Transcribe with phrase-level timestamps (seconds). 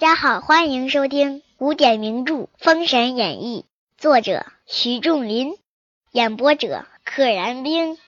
[0.00, 3.66] 大家好，欢迎收听古典名著《封神演义》，
[4.00, 5.58] 作者徐仲林，
[6.10, 7.98] 演播者可燃冰。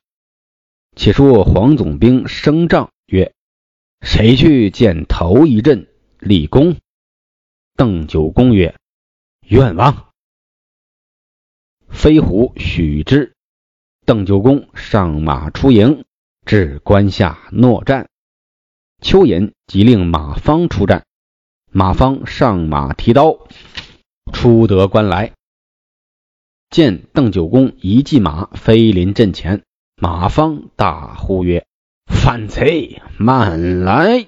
[0.96, 3.34] 且说黄总兵升帐曰
[4.00, 5.86] ：“谁去见头一阵
[6.18, 6.76] 立功？”
[7.76, 8.74] 邓九公曰
[9.46, 10.14] ：“愿王。”
[11.92, 13.34] 飞虎许之。
[14.06, 16.06] 邓九公上马出营，
[16.46, 18.08] 至关下诺战。
[19.02, 21.04] 邱寅即令马方出战。
[21.74, 23.38] 马方上马提刀，
[24.30, 25.32] 出得关来，
[26.68, 29.62] 见邓九公一骑马飞临阵前，
[29.96, 31.64] 马方大呼曰
[32.12, 34.26] ：“反贼，慢来！”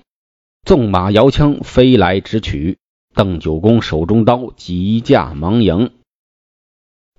[0.64, 2.78] 纵马摇枪飞来直取。
[3.12, 5.92] 邓九公手中刀急架忙迎，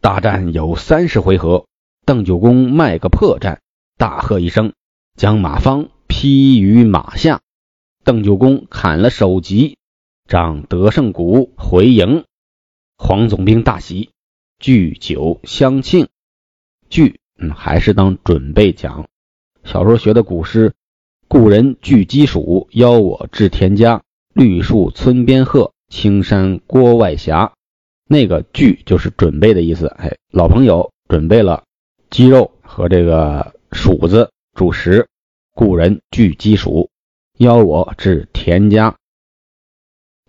[0.01, 1.67] 大战有三十回合。
[2.03, 3.59] 邓九公卖个破绽，
[3.95, 4.73] 大喝一声，
[5.15, 7.41] 将马方劈于马下。
[8.03, 9.77] 邓九公砍了首级。
[10.27, 12.23] 仗得胜鼓回营，
[12.97, 14.09] 黄总兵大喜，
[14.57, 16.07] 聚酒相庆。
[16.89, 19.07] 聚，嗯，还是当准备讲。
[19.63, 20.73] 小时候学的古诗
[21.29, 24.01] ：“故人具鸡黍，邀我至田家。
[24.33, 27.31] 绿树村边鹤，青山郭外斜。”
[28.09, 29.85] 那个“聚”就是准备的意思。
[29.87, 31.63] 哎，老朋友准备了
[32.09, 35.07] 鸡肉和这个黍子主食。
[35.53, 36.89] 故人具鸡黍，
[37.37, 38.95] 邀我至田家。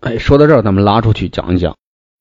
[0.01, 1.75] 哎，说到这儿，咱们拉出去讲一讲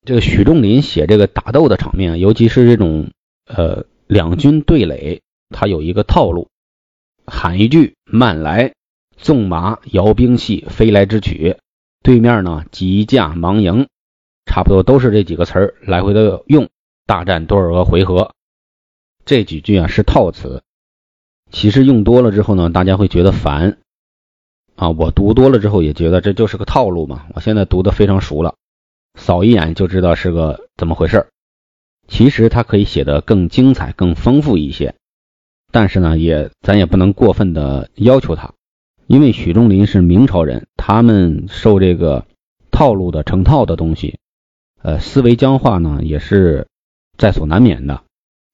[0.05, 3.11] 这个许仲林写这个打斗的场面，尤其是这种
[3.47, 6.49] 呃两军对垒，他有一个套路，
[7.27, 8.73] 喊一句“慢来”，
[9.19, 11.57] 纵马摇兵器飞来之取，
[12.03, 13.89] 对面呢急驾忙迎，
[14.47, 16.69] 差不多都是这几个词儿来回的用。
[17.05, 18.33] 大战多少个回合？
[19.25, 20.63] 这几句啊是套词，
[21.51, 23.79] 其实用多了之后呢，大家会觉得烦。
[24.77, 27.27] 啊，我读多了之后也觉得这就是个套路嘛。
[27.35, 28.55] 我现在读的非常熟了，
[29.15, 31.27] 扫一眼就知道是个怎么回事
[32.07, 34.95] 其实它可以写的更精彩、更丰富一些，
[35.73, 38.53] 但是呢，也咱也不能过分的要求他，
[39.07, 42.27] 因为许仲林是明朝人，他们受这个
[42.71, 44.19] 套路的成套的东西，
[44.83, 46.69] 呃，思维僵化呢也是
[47.17, 48.03] 在所难免的。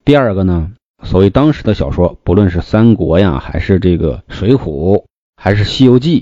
[0.04, 0.72] 第二个呢，
[1.02, 5.04] 所谓当时的小说，不论是三国呀，还是这个水浒。
[5.44, 6.20] 还是《西游记》，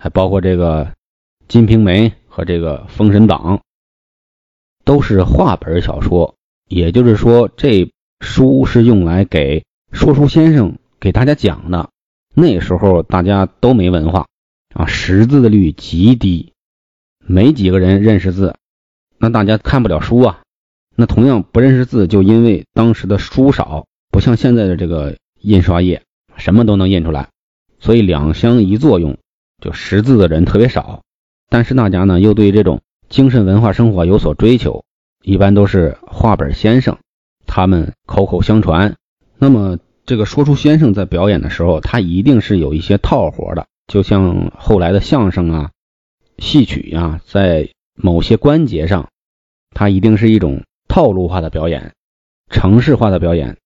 [0.00, 0.84] 还包括这个
[1.48, 3.58] 《金瓶梅》和这个《封神榜》，
[4.84, 6.36] 都是话本小说。
[6.68, 11.90] 也就是说，这书是用来给说书先生给大家讲的。
[12.32, 14.28] 那时候大家都没文化
[14.72, 16.52] 啊，识字的率极低，
[17.26, 18.54] 没几个人认识字，
[19.18, 20.42] 那大家看不了书啊。
[20.94, 26.04] 那同样不认识字，就因为当时的书少，不像现在的这个印刷业，
[26.36, 27.29] 什么都能印出来。
[27.80, 29.16] 所以两相一作用，
[29.62, 31.02] 就识字的人特别少，
[31.48, 34.84] 但是大家呢又对这种精神文化生活有所追求，
[35.22, 36.98] 一般都是话本先生，
[37.46, 38.96] 他们口口相传。
[39.38, 45.70] 那么这个说书先生在表演的时候，他一定是有一些套活的，就像后来的相声啊、
[46.36, 49.08] 戏曲呀，在某些关节上，
[49.70, 51.94] 它一定是一种套路化的表演、
[52.50, 53.56] 程式化的表演，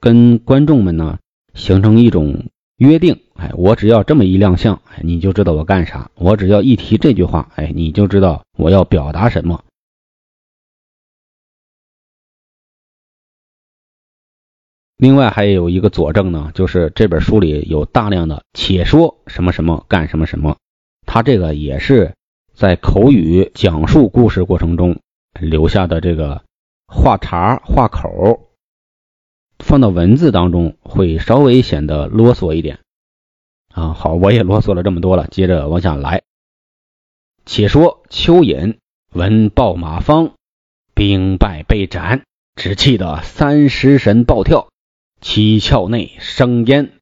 [0.00, 1.18] 跟观众们呢
[1.52, 2.46] 形成一种。
[2.78, 9.64] 约定，哎，我只要这么一亮相，哎，你就知道我干啥；我只要一提这句话，哎，你就知道我要表达什么。
[14.96, 20.56] 另外还有一个佐证呢，就是这本书里有大量的“且说什么什么干什么什么”，
[21.04, 22.14] 他这个也是
[22.54, 25.00] 在口语讲述故事过程中
[25.40, 26.44] 留下的这个
[26.86, 28.47] 话茬话口。
[29.68, 32.78] 放到文字当中会稍微显得啰嗦一点
[33.68, 33.92] 啊。
[33.92, 36.22] 好，我也啰嗦了这么多了，接着往下来。
[37.44, 38.78] 且说邱寅
[39.12, 40.32] 闻报马方
[40.94, 44.70] 兵败被斩，只气得三尸神暴跳，
[45.20, 46.92] 七窍内生烟。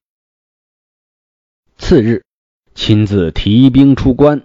[1.78, 2.24] 次日，
[2.74, 4.42] 亲自提兵出关。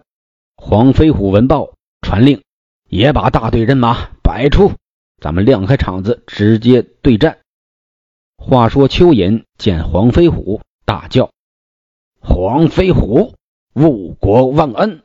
[0.57, 2.44] 黄飞虎闻报，传令
[2.88, 4.74] 也把大队人马摆出，
[5.19, 7.40] 咱们亮开场子，直接对战。
[8.51, 11.31] 话说邱寅见黄飞虎，大叫
[12.19, 13.33] ：“黄飞虎，
[13.75, 15.03] 误国忘恩，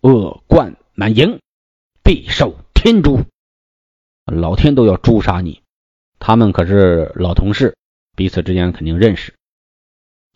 [0.00, 1.40] 恶贯满盈，
[2.04, 3.24] 必受天诛！
[4.26, 5.60] 老天都要诛杀你！”
[6.20, 7.76] 他们可是老同事，
[8.14, 9.34] 彼此之间肯定认识。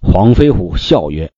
[0.00, 1.31] 黄飞虎笑曰：“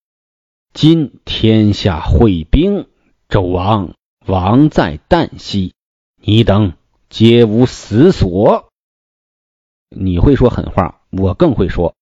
[0.73, 2.89] 今天下会兵，
[3.29, 3.95] 纣王
[4.27, 5.75] 王在旦夕，
[6.17, 6.73] 你等
[7.11, 8.71] 皆无死所。”
[9.95, 11.00] 你会说狠话。
[11.11, 11.95] 我更会说，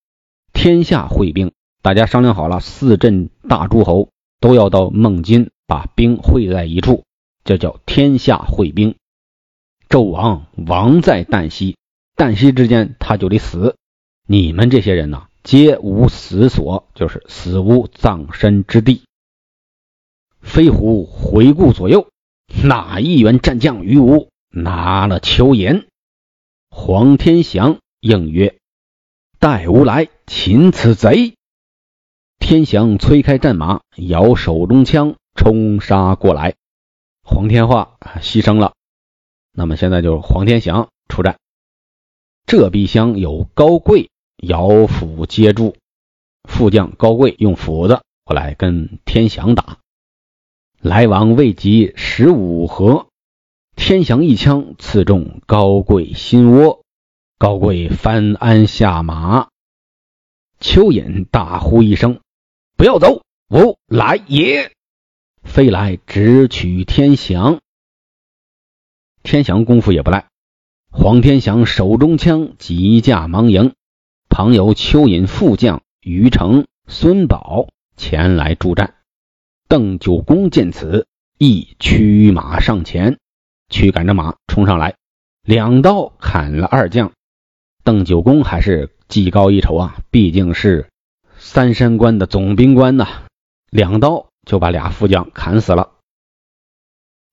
[0.52, 1.52] 天下会兵，
[1.82, 4.10] 大家商量好了，四镇大诸侯
[4.40, 7.05] 都要到孟津，把兵汇在一处，
[7.44, 8.96] 这叫天下会兵。
[9.88, 11.76] 纣王亡在旦夕，
[12.14, 13.76] 旦夕之间他就得死。
[14.26, 19.02] 你们这些人呐，皆无死所，就是死无葬身之地。
[20.43, 22.11] 飞虎回顾左右，
[22.62, 25.87] 哪一员战将于吾拿了邱岩？
[26.69, 28.57] 黄天祥应曰
[29.38, 31.35] ：“待吾来擒此贼。”
[32.40, 36.55] 天祥催开战马，摇手中枪，冲杀过来。
[37.23, 38.73] 黄天化牺牲了。
[39.52, 41.38] 那么现在就是黄天祥出战。
[42.46, 45.76] 这壁厢有高贵摇斧接住，
[46.49, 49.79] 副将高贵用斧子过来跟天祥打。
[50.81, 53.08] 来往未及十五合，
[53.76, 56.85] 天祥一枪刺中高贵心窝，
[57.38, 59.46] 高贵翻鞍下马。
[60.58, 62.19] 蚯蚓大呼一声
[62.76, 64.73] ：“不要走，吾来也！”
[65.44, 67.61] 飞来直取天祥。
[69.23, 70.26] 天祥功夫也不赖，
[70.90, 73.75] 黄天祥手中枪急驾忙迎，
[74.29, 78.96] 旁有蚯蚓副将于成、孙宝前来助战。
[79.69, 81.06] 邓九公见此，
[81.38, 83.20] 亦驱马上前，
[83.69, 84.96] 驱赶着马冲上来，
[85.43, 87.12] 两刀砍了二将。
[87.88, 90.90] 邓九公还是技高一筹啊，毕竟是
[91.38, 93.06] 三山关的总兵官呐，
[93.70, 95.93] 两刀就把俩副将砍死了。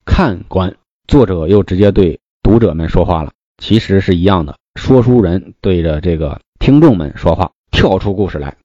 [0.06, 0.78] 看官，
[1.10, 8.56] 作者又直接对读者们说话了，其实是一样的，说书人对着这个听众们说话，跳出故事来。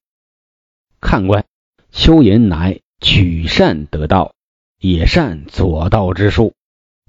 [1.01, 1.45] 看官，
[1.93, 2.79] 蚯蚓乃。
[3.01, 4.35] 取善得道，
[4.79, 6.55] 也善左道之术。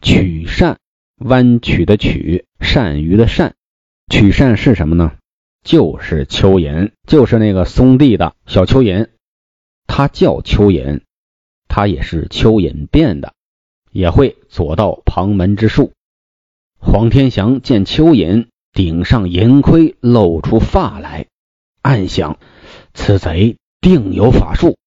[0.01, 0.79] 取善，
[1.17, 3.53] 弯曲的曲，善于的善。
[4.11, 5.13] 取善是什么呢？
[5.63, 9.09] 就是蚯蚓，就是那个松地的小蚯蚓。
[9.87, 11.01] 他叫蚯蚓，
[11.69, 13.33] 他也是蚯蚓变的，
[13.89, 15.93] 也会左道旁门之术。
[16.77, 21.27] 黄天祥见蚯蚓顶上银盔，露出发来，
[21.81, 22.37] 暗想：
[22.93, 24.77] 此贼定有法术。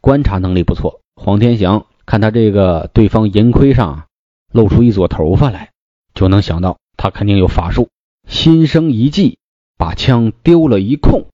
[0.00, 4.08] 观察能力不错，黄天祥看他这个对方银盔上
[4.50, 5.70] 露出一撮头发来，
[6.14, 7.88] 就能想到他肯定有法术。
[8.30, 9.38] 心生一计，
[9.76, 11.26] 把枪丢了一空，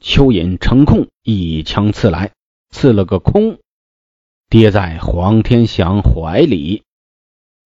[0.00, 2.30] 蚯蚓成空，一枪刺来，
[2.70, 3.58] 刺了个空，
[4.48, 6.84] 跌在黄天祥怀里。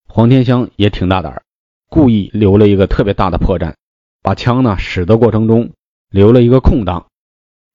[0.07, 1.43] 黄天祥也挺大胆，
[1.87, 3.75] 故意留了一个特别大的破绽，
[4.23, 5.69] 把枪呢使的过程中
[6.09, 7.05] 留了一个空档。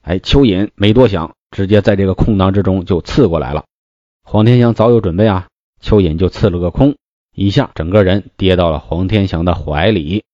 [0.03, 1.33] 哎，蚯蚓没多想。
[1.53, 3.67] 直接在这个空档之中就刺过来了，
[4.25, 5.49] 黄天祥早有准备啊，
[5.83, 6.97] 蚯蚓就刺了个空，
[7.37, 10.25] 一下整个人跌到了黄天祥的怀里。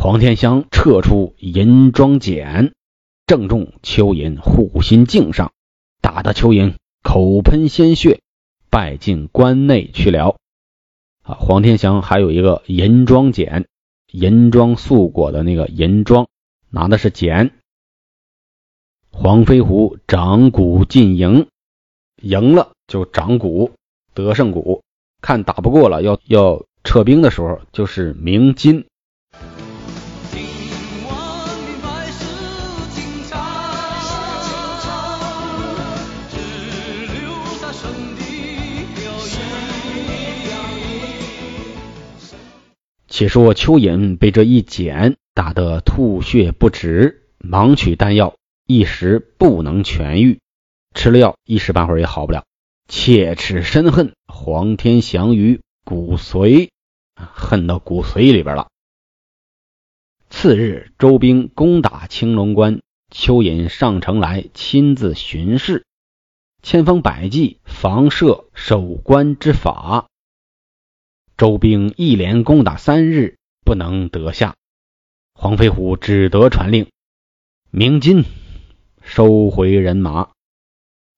[0.00, 2.70] 黄天祥撤出银装锏，
[3.26, 5.50] 正中蚯蚓护心镜上，
[6.00, 8.20] 打得蚯蚓口喷鲜血，
[8.70, 10.36] 败进关内去了。
[11.24, 13.66] 啊，黄天祥还有一个银装锏，
[14.12, 16.28] 银装素裹的那个银装，
[16.70, 17.50] 拿的是锏。
[19.10, 21.48] 黄飞虎掌鼓进营，
[22.22, 23.72] 赢了就掌鼓
[24.14, 24.84] 得胜鼓，
[25.20, 28.86] 看打不过了要要撤兵的时候就是鸣金。
[43.08, 48.36] 且说蚯蚓被这一剪打得吐血不止，忙取丹药。
[48.66, 50.40] 一时不能痊愈，
[50.94, 52.44] 吃了药一时半会儿也好不了。
[52.86, 56.68] 切齿深恨黄天祥于骨髓，
[57.16, 58.68] 恨到骨髓里边了。
[60.28, 65.86] 次日，周兵攻打青龙关，蚯蚓上城来亲自巡视，
[66.62, 70.07] 千方百计防设守关之法。
[71.38, 74.56] 周兵一连攻打三日，不能得下。
[75.34, 76.90] 黄飞虎只得传令，
[77.70, 78.24] 鸣金。
[79.02, 80.32] 收回人马，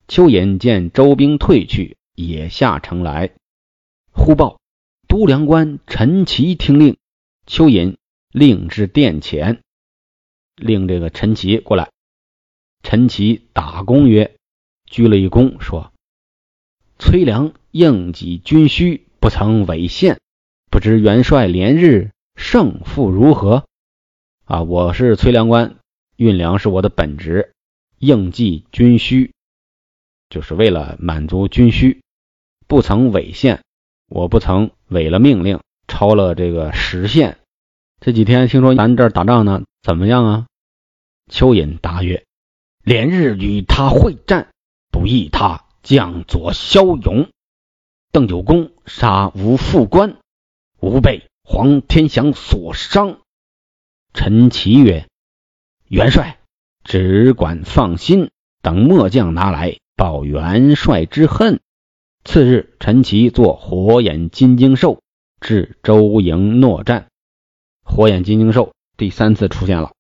[0.07, 3.33] 蚯蚓见周兵退去，也下城来。
[4.13, 4.61] 忽报
[5.09, 6.99] 都梁官陈奇听令，
[7.47, 7.97] 蚯蚓
[8.31, 9.63] 令至殿前，
[10.55, 11.91] 令这个陈奇过来。
[12.83, 14.37] 陈奇打躬曰
[14.85, 15.95] ：“鞠了一躬，说：
[16.99, 20.19] 崔良应己军需，不曾违宪，
[20.71, 23.67] 不知元帅连日胜负如何？
[24.47, 25.77] 啊，我是崔良官，
[26.17, 27.53] 运粮是我的本职。”
[28.01, 29.35] 应济军需，
[30.31, 32.01] 就是为了满足军需，
[32.67, 33.63] 不曾违宪，
[34.09, 37.37] 我不曾违了命令，超了这个时限。
[38.01, 40.47] 这几天听说咱这儿打仗呢，怎么样啊？
[41.31, 42.25] 蚯蚓答曰
[42.83, 44.49] ：“连日与他会战，
[44.91, 47.29] 不意他将佐骁勇。
[48.13, 50.17] 邓九公杀无副官，
[50.81, 53.21] 吾被黄天祥所伤。”
[54.13, 55.07] 陈奇曰
[55.87, 56.41] ：“元帅
[56.83, 58.31] 只管放心，
[58.63, 61.61] 等末将拿来报元帅之恨。”
[62.25, 65.01] 次日，陈奇做火眼金睛兽
[65.41, 67.09] 至周营诺战。
[67.85, 69.93] 火眼金睛兽第三次出现了。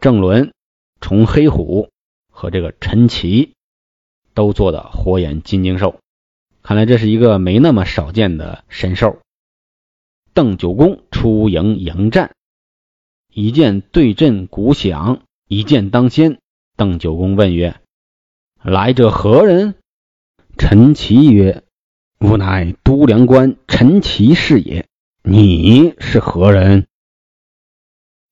[0.00, 0.54] 郑伦、
[1.00, 1.90] 崇黑虎
[2.30, 3.54] 和这个陈奇
[4.32, 5.98] 都做的火眼金睛兽，
[6.68, 9.22] 看来这是一个没那么少见的神兽。
[10.34, 12.32] 邓九公出营迎战。
[13.32, 16.40] 一剑对阵鼓响，一剑当先。
[16.76, 17.80] 邓九公问曰
[18.62, 19.76] ：“来者何人？”
[20.58, 21.64] 陈奇曰
[22.20, 24.86] ：“吾乃都梁关陈奇是也。
[25.22, 26.86] 你是何人？”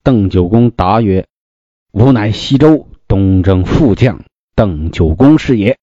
[0.05, 1.27] 邓九公答曰
[1.91, 5.79] ：“吾乃西周东征副将邓九公是也。”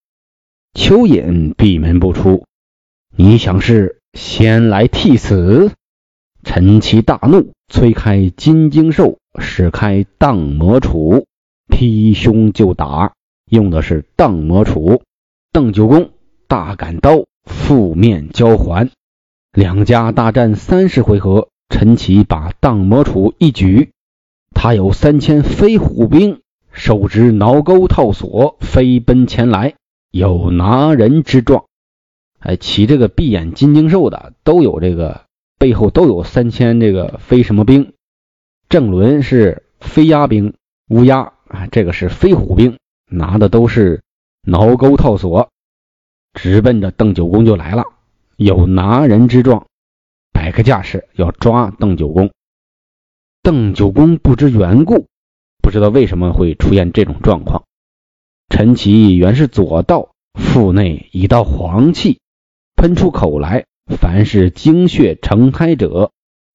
[0.74, 2.46] 蚯蚓闭门不出。
[3.16, 5.72] 你想是先来替死？
[6.44, 7.52] 陈奇大怒。
[7.70, 11.26] 催开金睛兽，使开荡魔杵，
[11.70, 13.14] 劈胸就打，
[13.50, 15.02] 用的是荡魔杵。
[15.52, 16.12] 邓九公
[16.48, 18.92] 大杆刀负面交还，
[19.52, 21.48] 两家大战三十回合。
[21.70, 23.90] 陈奇把荡魔杵一举，
[24.54, 29.74] 他有三千飞虎兵，手执挠钩套索，飞奔前来，
[30.14, 31.66] 有拿人之状。
[32.38, 35.26] 哎，骑这个闭眼金睛兽的都有这个。
[35.58, 37.94] 背后都有三千这个飞什么兵？
[38.68, 40.56] 郑伦是飞鸦兵，
[40.90, 42.78] 乌鸦啊，这个是飞虎兵，
[43.10, 44.04] 拿的都是
[44.42, 45.50] 挠钩套索，
[46.34, 47.86] 直奔着邓九公就来了，
[48.36, 49.68] 有拿人之状，
[50.34, 52.30] 摆个架势要抓邓九公。
[53.42, 55.08] 邓九公不知缘故，
[55.62, 57.64] 不知道为什么会出现这种状况。
[58.54, 62.20] 陈奇原是左道，腹内一道黄气
[62.76, 63.66] 喷出口来。
[63.88, 66.12] 凡是精血成胎者，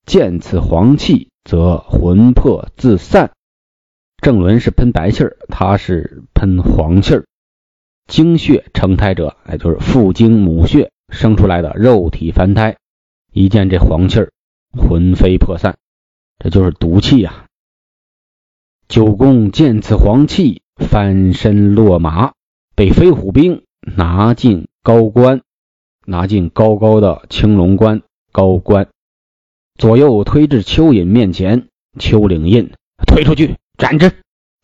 [0.06, 3.32] 见此黄气，则魂魄自散。
[4.22, 7.26] 郑伦是喷白气儿，他是喷黄气儿。
[8.06, 12.76] 精血成胎者，哎，就是父精母血生出来的肉体凡胎，
[13.32, 14.30] 一见这黄气儿，
[14.70, 15.76] 魂飞魄散，
[16.38, 17.46] 这就是毒气呀。
[18.86, 22.32] 九公见此黄气，翻身落马，
[22.74, 25.42] 被飞虎兵拿进高官。
[26.06, 28.00] 拿进高高的青龙关
[28.32, 28.88] 高官，
[29.76, 31.68] 左右推至蚯蚓面前。
[31.98, 32.72] 蚯蚓印
[33.06, 34.12] 推出去斩之，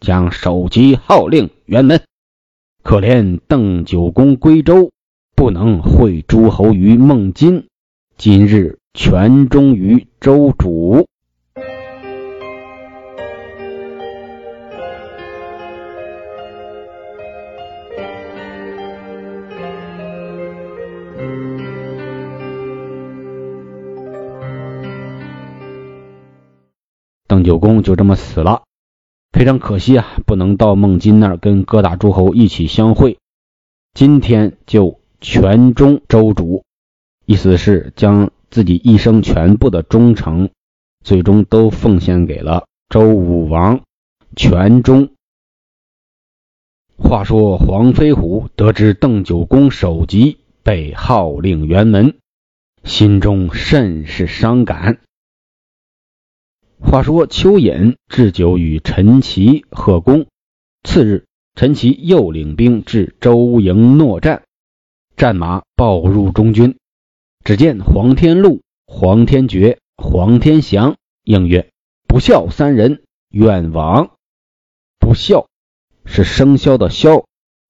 [0.00, 2.00] 将首级号令辕门。
[2.82, 4.90] 可怜邓九公归州，
[5.34, 7.66] 不能会诸侯于孟津，
[8.16, 11.08] 今日全忠于周主。
[27.44, 28.64] 九公就这么死了，
[29.30, 30.06] 非常可惜啊！
[30.26, 33.18] 不能到孟津那儿跟各大诸侯一起相会。
[33.92, 36.64] 今天就全忠周主，
[37.26, 40.50] 意思是将自己一生全部的忠诚，
[41.04, 43.82] 最终都奉献给了周武王。
[44.34, 45.10] 全忠。
[46.96, 52.16] 话说黄飞虎得知邓九公首级被号令辕门，
[52.82, 54.98] 心中甚是伤感。
[56.84, 60.26] 话说邱隐置酒与陈奇贺功。
[60.84, 61.24] 次日，
[61.56, 64.44] 陈奇又领兵至周营诺战，
[65.16, 66.76] 战马报入中军。
[67.42, 71.68] 只见黄天禄、黄天觉、黄天祥应曰
[72.06, 74.12] ：“不孝三人，愿往。”
[75.00, 75.48] 不孝
[76.04, 77.24] 是生肖的肖，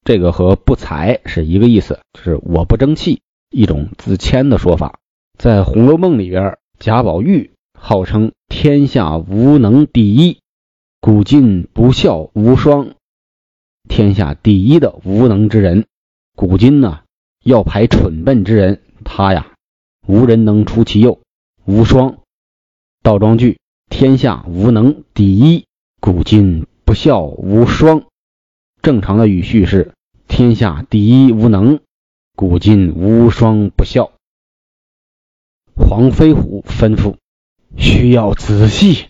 [0.05, 4.99] 这个和不才是一个意思，就是我不争气，一种自谦的说法。
[5.39, 7.54] 在《红楼梦》里边，贾宝玉。
[7.87, 10.41] 号称天下无能第一，
[11.03, 12.95] 古今不孝无双。
[13.91, 15.87] 天下第一的无能之人，
[16.35, 17.03] 古今呢
[17.43, 19.53] 要排蠢笨之人，他呀
[20.07, 21.21] 无人能出其右，
[21.67, 22.21] 无双。
[23.03, 23.59] 倒装句：
[23.91, 25.67] 天下无能第一，
[26.01, 28.07] 古今不孝无双。
[28.81, 29.93] 正常的语序是：
[30.27, 31.81] 天下第一无能，
[32.35, 34.11] 古今无双不孝。
[35.77, 37.17] 黄飞虎吩咐。
[37.77, 39.09] 需要仔细。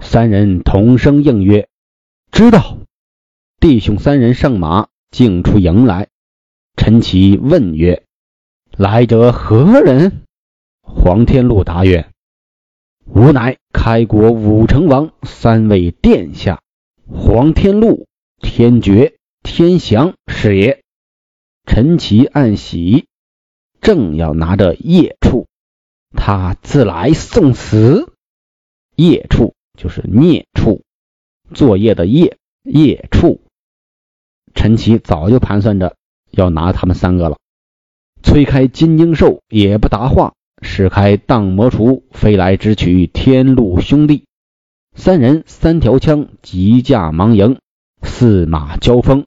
[0.00, 1.68] 三人同声应曰
[2.30, 2.78] ：“知道。”
[3.60, 6.08] 弟兄三人上马，径出营来。
[6.76, 8.04] 陈奇问曰
[8.76, 10.22] ：“来者何人？”
[10.82, 12.10] 黄天禄答曰
[13.06, 16.60] ：“吾乃开国武成王三位殿下，
[17.06, 18.06] 黄天禄、
[18.40, 20.82] 天觉、天祥是也。”
[21.64, 23.06] 陈奇暗喜。
[23.80, 25.46] 正要拿着夜处，
[26.16, 28.12] 他自来送死。
[28.96, 30.82] 夜畜就是孽畜，
[31.52, 33.40] 作业的业，夜畜。
[34.54, 35.96] 陈奇早就盘算着
[36.30, 37.38] 要拿他们三个了，
[38.22, 44.24] 催开金睛兽也不答话，使开荡魔杵飞来直取天禄兄弟。
[44.94, 47.58] 三人三条枪急驾忙迎，
[48.00, 49.26] 四马交锋，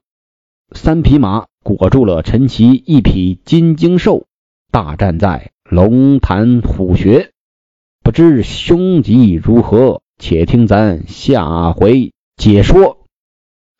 [0.72, 4.26] 三匹马裹住了陈奇一匹金睛兽，
[4.72, 7.34] 大战在龙潭虎穴，
[8.02, 13.06] 不知凶吉如何，且听咱下回解说。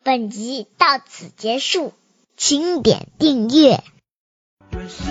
[0.04, 1.94] 本集到此结束，
[2.36, 3.80] 请点订阅。
[4.72, 5.06] 愿生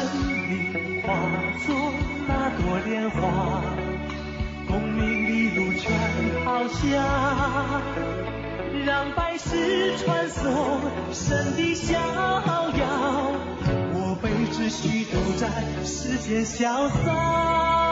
[0.50, 1.14] 命化
[1.66, 1.76] 作
[2.28, 3.64] 那朵莲花，
[4.68, 7.82] 功名利禄全抛下，
[8.86, 10.44] 让百世穿梭
[11.12, 13.27] 神的逍遥，
[14.18, 15.48] 我辈只需都在
[15.86, 17.87] 世间潇洒。